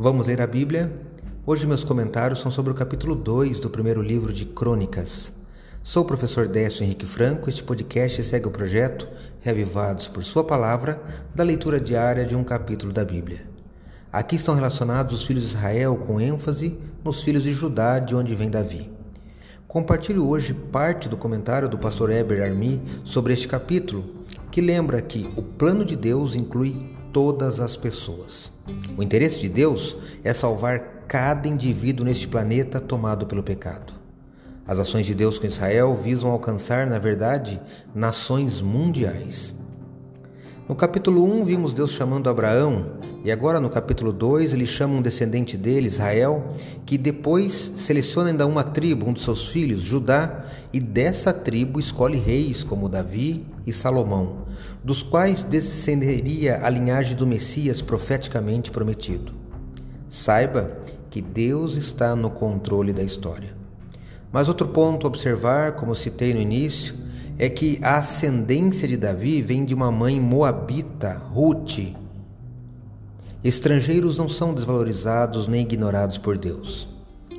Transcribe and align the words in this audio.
Vamos 0.00 0.28
ler 0.28 0.40
a 0.40 0.46
Bíblia? 0.46 0.92
Hoje 1.44 1.66
meus 1.66 1.82
comentários 1.82 2.38
são 2.38 2.52
sobre 2.52 2.70
o 2.70 2.74
capítulo 2.74 3.16
2 3.16 3.58
do 3.58 3.68
primeiro 3.68 4.00
livro 4.00 4.32
de 4.32 4.46
Crônicas. 4.46 5.32
Sou 5.82 6.04
o 6.04 6.06
professor 6.06 6.46
Décio 6.46 6.84
Henrique 6.84 7.04
Franco. 7.04 7.50
Este 7.50 7.64
podcast 7.64 8.22
segue 8.22 8.46
o 8.46 8.52
projeto 8.52 9.08
Reavivados 9.40 10.06
por 10.06 10.22
Sua 10.22 10.44
Palavra 10.44 11.02
da 11.34 11.42
leitura 11.42 11.80
diária 11.80 12.24
de 12.24 12.36
um 12.36 12.44
capítulo 12.44 12.92
da 12.92 13.04
Bíblia. 13.04 13.44
Aqui 14.12 14.36
estão 14.36 14.54
relacionados 14.54 15.18
os 15.18 15.26
filhos 15.26 15.42
de 15.42 15.48
Israel 15.48 15.96
com 15.96 16.20
ênfase 16.20 16.78
nos 17.02 17.24
filhos 17.24 17.42
de 17.42 17.52
Judá, 17.52 17.98
de 17.98 18.14
onde 18.14 18.36
vem 18.36 18.48
Davi. 18.48 18.92
Compartilho 19.66 20.28
hoje 20.28 20.54
parte 20.54 21.08
do 21.08 21.16
comentário 21.16 21.68
do 21.68 21.76
pastor 21.76 22.12
Eber 22.12 22.40
Armi 22.40 22.80
sobre 23.02 23.32
este 23.32 23.48
capítulo, 23.48 24.04
que 24.52 24.60
lembra 24.60 25.02
que 25.02 25.28
o 25.36 25.42
plano 25.42 25.84
de 25.84 25.96
Deus 25.96 26.36
inclui 26.36 26.96
todas 27.12 27.60
as 27.60 27.76
pessoas. 27.76 28.52
O 28.96 29.02
interesse 29.02 29.40
de 29.40 29.48
Deus 29.48 29.96
é 30.22 30.32
salvar 30.32 31.04
cada 31.08 31.48
indivíduo 31.48 32.04
neste 32.04 32.28
planeta 32.28 32.80
tomado 32.80 33.26
pelo 33.26 33.42
pecado. 33.42 33.94
As 34.66 34.78
ações 34.78 35.06
de 35.06 35.14
Deus 35.14 35.38
com 35.38 35.46
Israel 35.46 35.96
visam 35.96 36.30
alcançar, 36.30 36.86
na 36.86 36.98
verdade, 36.98 37.58
nações 37.94 38.60
mundiais. 38.60 39.54
No 40.68 40.74
capítulo 40.74 41.24
1, 41.24 41.44
vimos 41.44 41.72
Deus 41.72 41.92
chamando 41.92 42.28
Abraão, 42.28 42.98
e 43.24 43.32
agora 43.32 43.58
no 43.58 43.70
capítulo 43.70 44.12
2, 44.12 44.52
ele 44.52 44.66
chama 44.66 44.94
um 44.94 45.02
descendente 45.02 45.56
dele, 45.56 45.86
Israel, 45.86 46.50
que 46.84 46.98
depois 46.98 47.72
seleciona 47.78 48.28
ainda 48.28 48.46
uma 48.46 48.62
tribo, 48.62 49.06
um 49.06 49.14
de 49.14 49.20
seus 49.20 49.48
filhos, 49.48 49.82
Judá, 49.82 50.44
e 50.70 50.78
dessa 50.78 51.32
tribo 51.32 51.80
escolhe 51.80 52.18
reis 52.18 52.62
como 52.62 52.88
Davi 52.88 53.46
e 53.68 53.72
Salomão, 53.72 54.46
dos 54.82 55.02
quais 55.02 55.42
descenderia 55.42 56.64
a 56.64 56.70
linhagem 56.70 57.14
do 57.14 57.26
Messias 57.26 57.82
profeticamente 57.82 58.70
prometido. 58.70 59.34
Saiba 60.08 60.78
que 61.10 61.20
Deus 61.20 61.76
está 61.76 62.16
no 62.16 62.30
controle 62.30 62.92
da 62.92 63.02
história. 63.02 63.54
Mas 64.32 64.48
outro 64.48 64.68
ponto 64.68 65.06
a 65.06 65.08
observar, 65.08 65.72
como 65.72 65.94
citei 65.94 66.32
no 66.32 66.40
início, 66.40 66.94
é 67.38 67.48
que 67.48 67.78
a 67.82 67.98
ascendência 67.98 68.88
de 68.88 68.96
Davi 68.96 69.42
vem 69.42 69.64
de 69.64 69.74
uma 69.74 69.92
mãe 69.92 70.18
moabita, 70.20 71.20
Ruth. 71.32 71.94
Estrangeiros 73.44 74.18
não 74.18 74.28
são 74.28 74.54
desvalorizados 74.54 75.46
nem 75.46 75.62
ignorados 75.62 76.18
por 76.18 76.36
Deus. 76.36 76.88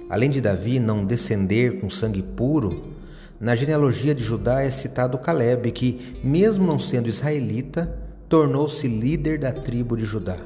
Além 0.09 0.29
de 0.29 0.41
Davi 0.41 0.79
não 0.79 1.05
descender 1.05 1.79
com 1.79 1.89
sangue 1.89 2.21
puro, 2.21 2.98
na 3.39 3.55
genealogia 3.55 4.13
de 4.13 4.21
Judá 4.21 4.61
é 4.61 4.69
citado 4.69 5.17
Caleb, 5.17 5.71
que, 5.71 6.19
mesmo 6.23 6.67
não 6.67 6.79
sendo 6.79 7.07
israelita, 7.07 7.97
tornou-se 8.27 8.87
líder 8.87 9.39
da 9.39 9.53
tribo 9.53 9.95
de 9.95 10.05
Judá. 10.05 10.37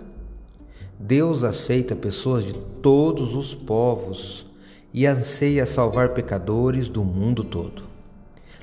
Deus 0.99 1.43
aceita 1.43 1.95
pessoas 1.95 2.45
de 2.45 2.53
todos 2.81 3.33
os 3.33 3.55
povos 3.55 4.45
e 4.93 5.07
anseia 5.07 5.65
salvar 5.65 6.09
pecadores 6.09 6.87
do 6.87 7.03
mundo 7.03 7.43
todo. 7.43 7.83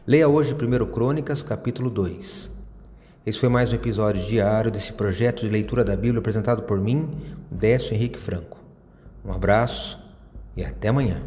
Leia 0.06 0.28
hoje 0.28 0.55
1 0.55 0.86
Crônicas, 0.86 1.42
capítulo 1.42 1.91
2. 1.91 2.48
Esse 3.27 3.39
foi 3.39 3.48
mais 3.48 3.73
um 3.73 3.75
episódio 3.75 4.25
diário 4.25 4.70
desse 4.70 4.92
projeto 4.92 5.45
de 5.45 5.51
leitura 5.51 5.84
da 5.84 5.97
Bíblia 5.97 6.20
apresentado 6.20 6.62
por 6.62 6.81
mim, 6.81 7.11
Décio 7.51 7.95
Henrique 7.95 8.19
Franco. 8.19 8.58
Um 9.25 9.33
abraço 9.33 9.98
e 10.56 10.64
até 10.64 10.89
amanhã. 10.89 11.20